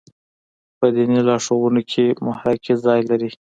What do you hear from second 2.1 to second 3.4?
محراقي ځای لري.